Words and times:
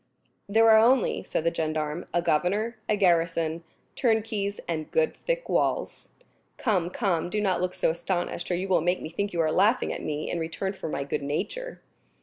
"There 0.49 0.67
are 0.71 0.79
only," 0.79 1.21
said 1.21 1.43
the 1.43 1.53
gendarme, 1.53 2.07
"a 2.11 2.23
governor, 2.23 2.79
a 2.89 2.97
garrison, 2.97 3.63
turnkeys, 3.95 4.59
and 4.67 4.89
good 4.89 5.15
thick 5.27 5.47
walls. 5.47 6.09
Come, 6.57 6.89
come, 6.89 7.29
do 7.29 7.39
not 7.39 7.61
look 7.61 7.75
so 7.75 7.91
astonished, 7.91 8.49
or 8.49 8.55
you 8.55 8.67
will 8.67 8.81
make 8.81 8.99
me 8.99 9.09
think 9.09 9.31
you 9.31 9.41
are 9.41 9.51
laughing 9.51 9.93
at 9.93 10.01
me 10.01 10.31
in 10.31 10.39
return 10.39 10.73
for 10.73 10.89
my 10.89 11.03
good 11.03 11.21
nature." 11.21 11.81